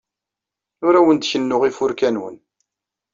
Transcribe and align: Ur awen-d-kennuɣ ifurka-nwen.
Ur 0.85 0.93
awen-d-kennuɣ 0.99 1.61
ifurka-nwen. 1.65 2.35